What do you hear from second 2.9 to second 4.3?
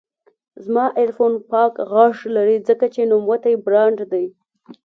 چې نوموتی برانډ دی.